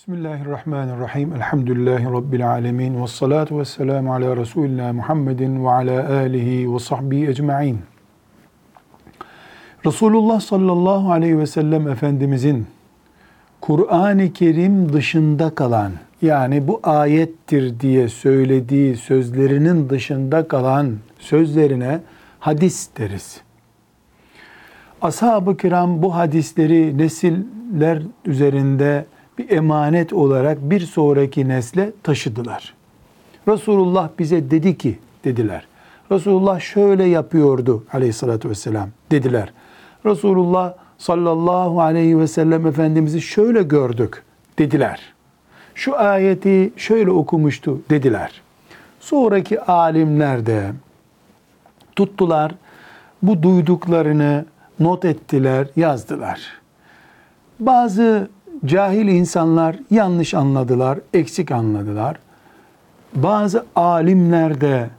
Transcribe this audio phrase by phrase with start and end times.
[0.00, 1.32] Bismillahirrahmanirrahim.
[1.32, 3.02] Elhamdülillahi Rabbil alemin.
[3.02, 7.78] Ve salatu ve selamu ala Resulina Muhammedin ve ala alihi ve sahbihi ecma'in.
[9.86, 12.66] Resulullah sallallahu aleyhi ve sellem Efendimizin
[13.60, 15.92] Kur'an-ı Kerim dışında kalan,
[16.22, 22.00] yani bu ayettir diye söylediği sözlerinin dışında kalan sözlerine
[22.38, 23.40] hadis deriz.
[25.02, 29.04] Ashab-ı kiram bu hadisleri nesiller üzerinde
[29.40, 32.74] bir emanet olarak bir sonraki nesle taşıdılar.
[33.48, 35.66] Resulullah bize dedi ki dediler.
[36.12, 39.52] Resulullah şöyle yapıyordu aleyhissalatü vesselam dediler.
[40.06, 44.22] Resulullah sallallahu aleyhi ve sellem Efendimiz'i şöyle gördük
[44.58, 45.14] dediler.
[45.74, 48.42] Şu ayeti şöyle okumuştu dediler.
[49.00, 50.72] Sonraki alimler de
[51.96, 52.54] tuttular,
[53.22, 54.44] bu duyduklarını
[54.80, 56.40] not ettiler, yazdılar.
[57.60, 58.28] Bazı
[58.66, 62.16] cahil insanlar yanlış anladılar, eksik anladılar.
[63.14, 64.90] Bazı alimler de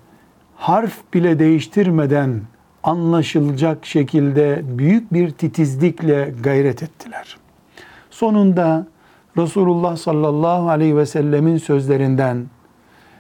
[0.56, 2.42] harf bile değiştirmeden
[2.84, 7.38] anlaşılacak şekilde büyük bir titizlikle gayret ettiler.
[8.10, 8.88] Sonunda
[9.38, 12.46] Resulullah sallallahu aleyhi ve sellemin sözlerinden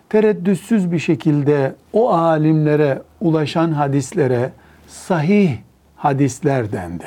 [0.09, 4.51] tereddütsüz bir şekilde o alimlere ulaşan hadislere
[4.88, 5.57] sahih
[5.95, 7.05] hadisler dendi.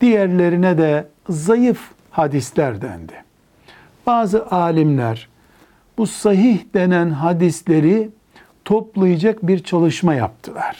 [0.00, 3.12] Diğerlerine de zayıf hadisler dendi.
[4.06, 5.28] Bazı alimler
[5.98, 8.10] bu sahih denen hadisleri
[8.64, 10.76] toplayacak bir çalışma yaptılar.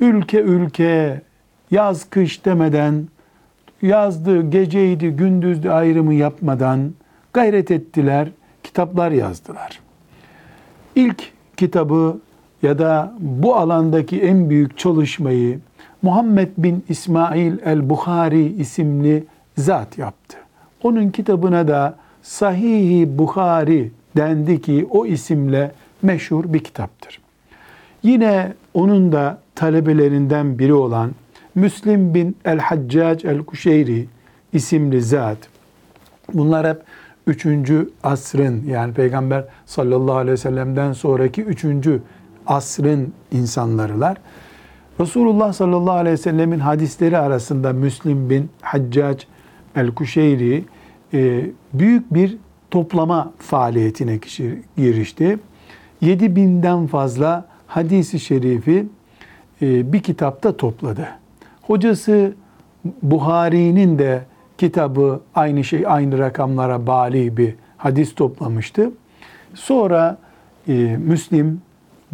[0.00, 1.20] Ülke ülke
[1.70, 3.08] yaz kış demeden
[3.82, 6.92] yazdı geceydi gündüzdü ayrımı yapmadan
[7.32, 8.28] gayret ettiler,
[8.62, 9.80] kitaplar yazdılar.
[10.94, 12.18] İlk kitabı
[12.62, 15.60] ya da bu alandaki en büyük çalışmayı
[16.02, 19.24] Muhammed bin İsmail el-Bukhari isimli
[19.56, 20.36] zat yaptı.
[20.82, 27.20] Onun kitabına da Sahih-i Bukhari dendi ki o isimle meşhur bir kitaptır.
[28.02, 31.10] Yine onun da talebelerinden biri olan
[31.54, 34.06] Müslim bin el-Haccac el-Kuşeyri
[34.52, 35.38] isimli zat.
[36.34, 36.82] Bunlar hep
[37.26, 37.46] 3.
[38.02, 41.88] asrın yani Peygamber sallallahu aleyhi ve sellem'den sonraki 3.
[42.46, 44.16] asrın insanlarılar.
[45.00, 49.24] Resulullah sallallahu aleyhi ve sellemin hadisleri arasında Müslim bin Haccac
[49.76, 50.64] el-Kuşeyri
[51.14, 52.36] e, büyük bir
[52.70, 54.18] toplama faaliyetine
[54.76, 55.38] girişti.
[56.02, 58.86] 7000'den fazla hadisi şerifi
[59.62, 61.08] e, bir kitapta topladı.
[61.62, 62.34] Hocası
[63.02, 64.24] Buhari'nin de
[64.58, 68.90] kitabı aynı şey aynı rakamlara bali bir hadis toplamıştı.
[69.54, 70.18] Sonra
[70.68, 71.60] e, Müslim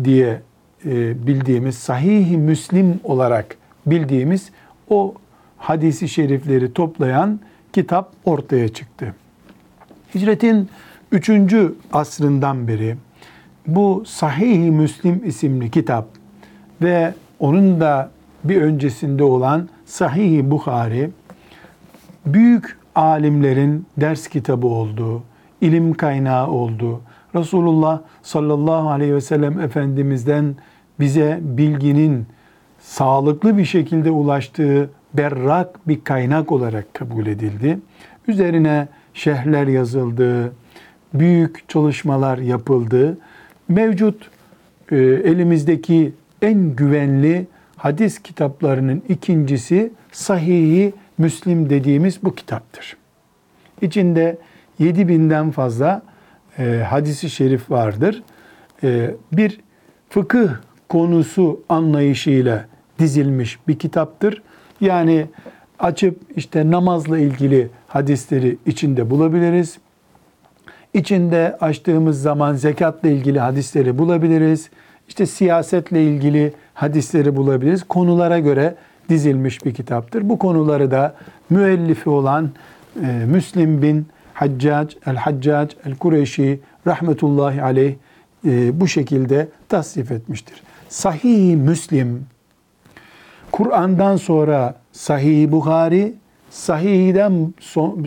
[0.05, 0.41] diye
[0.87, 3.56] e, bildiğimiz sahih Müslim olarak
[3.87, 4.50] bildiğimiz
[4.89, 5.15] o
[5.59, 7.41] hadisi şerifleri toplayan
[7.72, 9.15] kitap ortaya çıktı.
[10.15, 10.69] Hicretin
[11.12, 11.31] 3.
[11.93, 12.97] asrından beri
[13.66, 16.09] bu Sahih-i Müslim isimli kitap
[16.82, 18.11] ve onun da
[18.44, 21.11] bir öncesinde olan Sahih-i Bukhari
[22.27, 25.22] büyük alimlerin ders kitabı oldu,
[25.61, 27.00] ilim kaynağı oldu.
[27.34, 30.56] Resulullah sallallahu aleyhi ve sellem Efendimiz'den
[31.00, 32.27] bize bilginin
[32.81, 37.78] sağlıklı bir şekilde ulaştığı berrak bir kaynak olarak kabul edildi.
[38.28, 40.53] Üzerine şehirler yazıldı,
[41.15, 43.19] büyük çalışmalar yapıldı.
[43.69, 44.31] Mevcut
[44.91, 46.12] e, elimizdeki
[46.43, 47.47] en güvenli
[47.77, 52.97] hadis kitaplarının ikincisi Sahih-i Müslim dediğimiz bu kitaptır.
[53.83, 54.39] İçinde
[54.81, 56.03] 7000'den fazla
[56.59, 58.23] e, hadisi şerif vardır.
[58.84, 59.61] E, bir
[60.11, 60.49] fıkıh
[60.89, 62.67] konusu anlayışıyla
[62.99, 64.43] dizilmiş bir kitaptır.
[64.82, 65.26] Yani
[65.78, 69.78] açıp işte namazla ilgili hadisleri içinde bulabiliriz.
[70.94, 74.70] İçinde açtığımız zaman zekatla ilgili hadisleri bulabiliriz.
[75.09, 77.84] İşte siyasetle ilgili hadisleri bulabiliriz.
[77.84, 78.75] Konulara göre
[79.09, 80.28] dizilmiş bir kitaptır.
[80.28, 81.14] Bu konuları da
[81.50, 82.50] müellifi olan
[83.03, 87.94] e, Müslim bin Haccac el-Haccac el-Kureyşi rahmetullahi aleyh
[88.46, 90.62] e, bu şekilde tasnif etmiştir.
[90.88, 92.26] Sahih Müslim
[93.52, 96.14] Kur'an'dan sonra Sahih Bukhari,
[96.50, 97.54] Sahih'den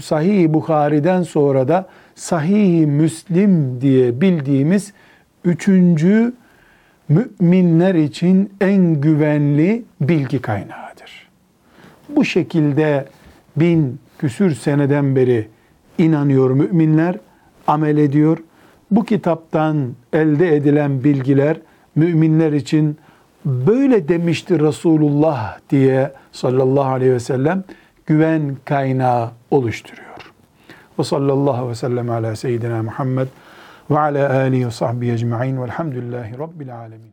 [0.02, 4.94] Sahih Bukhari'den sonra da Sahih Müslim diye bildiğimiz
[5.44, 6.34] üçüncü
[7.10, 11.30] müminler için en güvenli bilgi kaynağıdır.
[12.10, 13.06] Bu şekilde
[13.56, 15.48] bin küsür seneden beri
[15.98, 17.16] inanıyor müminler,
[17.68, 18.38] amel ediyor.
[18.92, 21.58] Bu kitaptan elde edilen bilgiler
[21.96, 22.98] müminler için
[23.46, 27.64] böyle demişti Resulullah diye sallallahu aleyhi ve sellem
[28.06, 30.06] güven kaynağı oluşturuyor.
[31.00, 33.28] Ve sallallahu ve sellem ala seyyidina Muhammed
[33.92, 37.04] ve ala alihi ve sahbihi ecma'in velhamdülillahi rabbil alemin.